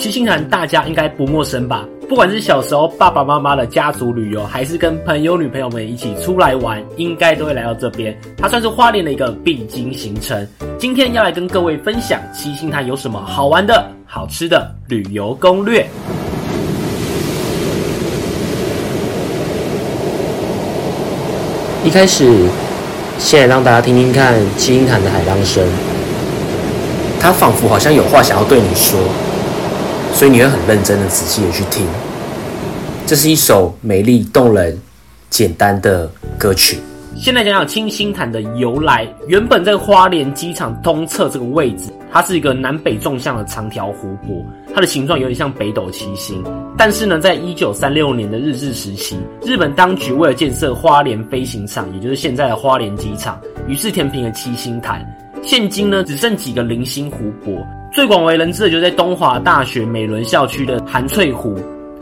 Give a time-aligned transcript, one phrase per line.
[0.00, 1.86] 七星潭大家应该不陌生吧？
[2.08, 8.18] 不管是小时候爸爸妈妈的家族旅游，还是跟朋友女朋友们一起出来玩，应该都会来到这边。
[8.38, 10.48] 它算是花莲的一个必经行程。
[10.78, 15.86] 今天要来跟各位分享七星潭有什么好玩的、好吃的旅游攻略。
[21.84, 22.48] 一开始，
[23.18, 25.62] 先来让大家听听看七星潭的海浪声。
[27.20, 28.98] 它仿佛好像有话想要对你说，
[30.20, 31.86] 所以你会很认真的、仔细的去听。
[33.06, 34.78] 这是一首美丽动人、
[35.30, 36.06] 简单的
[36.36, 36.78] 歌曲。
[37.16, 39.08] 先来讲讲七星潭的由来。
[39.28, 46.44] 原本在花莲机场东侧这个位置，它是一个南北纵向的长条湖泊，它的形状有点像北斗七星。
[46.76, 55.02] 但是呢，在一九三六年的日治时期，日本当局为了建设花莲飞行场，也就是现在的花莲机场，于是填平了七星潭。
[55.42, 61.58] 现今呢，只剩几个零星湖泊，最广为人知的就是在东华大学美仑校区的韩翠湖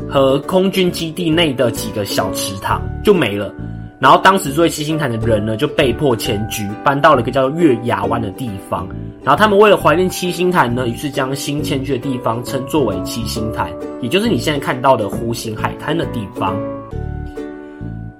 [0.09, 3.53] 和空军基地内的几个小池塘就没了。
[3.99, 8.87] 然后当时住在七星潭的人呢，就被迫迁居，搬到了一个叫做月牙湾的地方。
[9.25, 13.69] 然后他们为了怀念七星潭呢，于是将新迁居的地方称作为七星潭，
[14.01, 16.55] 也就是你现在看到的弧形海滩的地方。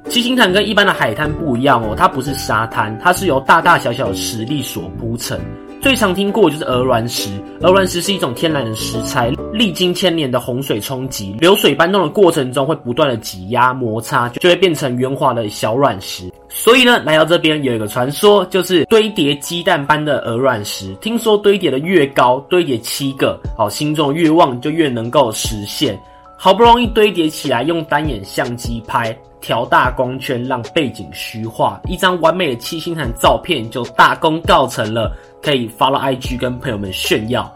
[0.09, 5.39] 七星潭跟一般的海滩不一样哦，它不是沙滩，它是由大大小小的石礫所铺成。
[5.81, 16.31] 最常听过就是鹅卵石，鹅卵石是一种天然的石材，历经千年的洪水冲击，流水搬动的过程中会不断的挤压摩擦，就会变成圆滑的小卵石。
[16.49, 25.99] 所以呢，来到这边有一个传说，就是堆叠鸡蛋般的鹅卵石，听说堆叠的越高，堆叠七个，好，心中愿望就越能够实现。
[26.37, 29.17] 好不容易堆叠起来，用单眼相机拍。
[29.41, 37.51] 调大光圈，让背景虚化，一张完美的七星潭照片就大功告成了，可以发到 IG 跟朋友们炫耀。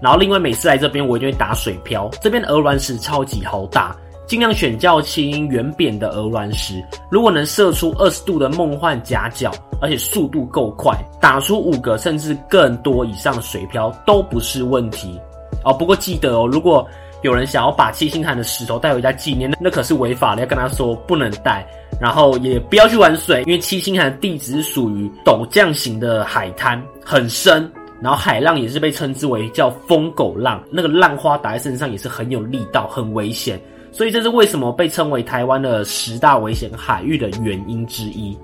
[0.00, 2.08] 然后另外每次来这边，我一定会打水漂。
[2.20, 6.84] 这边的鹅卵石超级好打，尽量选较轻、圆扁的鹅卵石。
[7.10, 9.50] 如果能射出二十度的梦幻夹角，
[9.80, 15.18] 而且速度够快，打出五个甚至更多以上的水漂都不是问题。
[15.64, 16.86] 哦，不过记得哦，如果
[17.26, 21.66] 有人想要把七星潭的石头带回家纪念，那可是违法的，要跟他说不能带，
[22.00, 27.68] 然后也不要去玩水，因为七星潭的地址是属于陡降型的海滩，很深，
[28.00, 33.60] 然后海浪也是被称之为叫疯狗浪，那个浪花打在身上也是很有力道，很危险，
[33.90, 38.38] 所以这是为什么被称为台湾的十大危险海域的原因之一。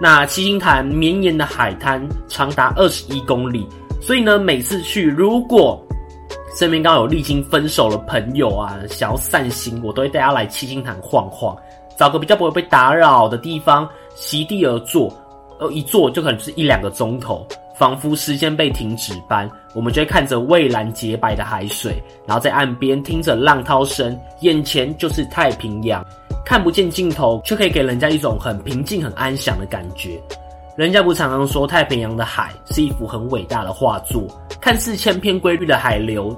[0.00, 3.68] 那七星潭绵延的海滩长达二十一公里，
[4.00, 5.83] 所以呢，每次去如果
[6.54, 11.56] 身边刚有历经分手的朋友啊，想要散心，我都会带他来七星潭晃晃，
[11.96, 15.12] 找个比较不会被打扰的地方，席地而坐，
[15.58, 17.44] 呃，一坐就可能是一两个钟头，
[17.76, 19.50] 仿佛时间被停止般。
[19.74, 26.06] 我们就会看着蔚蓝洁白的海水，然后在岸边听着浪涛声，眼前就是太平洋，
[26.44, 30.20] 看不见尽头，却可以给人家一种很平静、很安详的感觉。
[30.76, 34.22] 人家不常常说太平洋的海是一幅很伟大的画作，
[34.64, 36.34] 看似千篇规律的海流，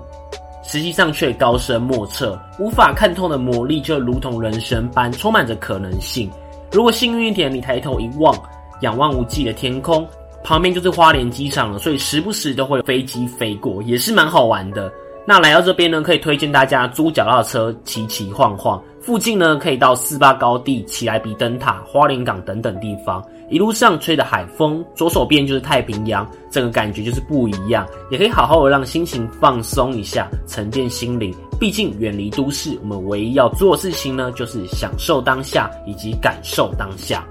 [0.65, 6.29] 实际上却高深莫测，无法看透的魔力就如同人生般充满着可能性。
[6.73, 8.37] 如果幸运一点，你抬头一望，
[8.81, 10.05] 仰望无际的天空，
[10.43, 14.93] 旁边就是花莲机场了，所以时不时都会有飞机飞过，也是蛮好玩的。
[15.25, 18.83] 那来到这边呢，可以推荐大家租脚踏车骑骑晃晃。
[19.01, 23.25] 附近呢，可以到四八高地、奇莱比灯塔、花莲港等等地方。
[23.49, 27.87] 一路上吹的海风，左手边就是太平洋，整个感觉就是不一样。
[28.11, 31.34] 也可以好好的让心情放松一下，沉淀心灵。
[31.59, 37.25] 毕竟远离都市，我们唯一要做的事情呢，就是享受当下以及感受当下。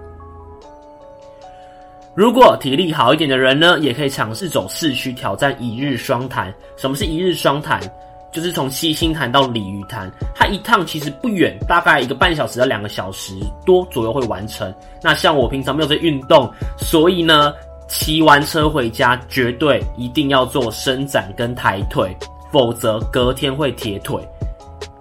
[2.15, 6.51] 如果体力好一点的人呢，也可以尝试走市区挑战一日双潭。
[6.77, 7.79] 什么是一日双潭？
[8.35, 13.33] 就是从七星潭到鲤鱼潭，它一趟其实不远，大概一个半小时到两个小时
[13.65, 14.71] 多左右会完成。
[15.01, 17.53] 那像我平常没有在运动，所以呢，
[17.87, 22.13] 骑完车回家绝对一定要做伸展跟抬腿，
[22.51, 24.21] 否则隔天会铁腿，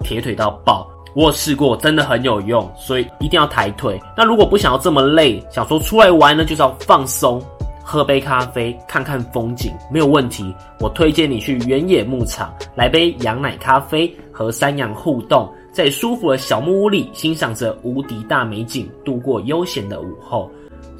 [0.04, 0.88] 铁腿到爆。
[1.16, 4.00] 我试过，真的很有用，所以一定要抬腿。
[4.16, 7.40] 那如果不想要这么累，想说出来玩呢，就是要放松，
[7.84, 10.52] 喝杯咖啡，看看风景，没有问题。
[10.80, 20.50] 我推荐你去原野牧场，来杯羊奶咖啡，和山羊互动，在舒服的小木屋里欣赏着无敌大美景，度过悠闲的午后。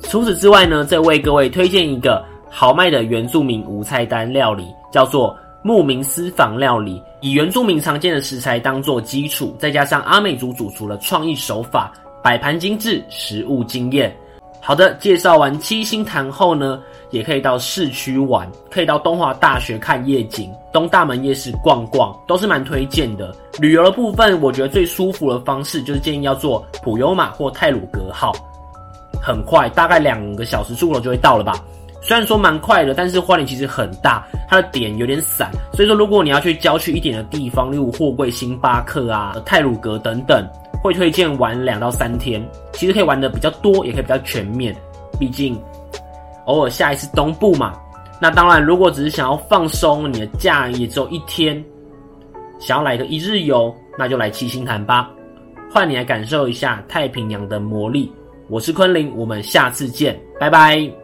[0.02, 5.34] 除此之外呢，再为各位推荐一个豪迈的原住民无菜单料理，叫做。
[5.66, 11.90] 牧民私房料理，以原住民常见的食材当做基础，再加上阿美族主厨的创意手法，
[12.22, 14.14] 摆盘精致，食物惊艳。
[14.66, 16.80] 好的，介绍完七星潭后呢，
[17.10, 23.36] 也可以到市区玩，可以到东华大学看夜景，东大门夜市逛逛，都是蛮推荐的。
[23.58, 28.32] 旅游的部分，我觉得最舒服的方式就是建议要坐普悠玛或泰鲁格号，
[29.22, 31.62] 很快，大概两个小时出头就会到了吧。
[32.00, 40.42] 虽然说蛮快的，但是花莲其实很大，它的点有点散，所以说如果你要去郊区一点的地方，例如货柜、星巴克啊、泰鲁格等等。
[40.84, 44.76] 会推荐玩两到三天，其实可以玩的比较多，也可以比较全面。
[45.18, 45.58] 毕竟
[46.44, 47.72] 偶尔下一次东部嘛。
[48.20, 51.64] 那当然，如果只是想要放松，你的假也只有一天，
[52.58, 55.10] 想要来个一日游，那就来七星潭吧，
[55.72, 58.12] 换你来感受一下太平洋的魔力。
[58.48, 61.03] 我是昆凌，我们下次见，拜拜。